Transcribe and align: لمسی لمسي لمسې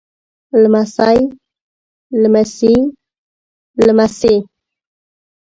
لمسی 0.61 1.19
لمسي 2.21 2.75
لمسې 3.85 4.35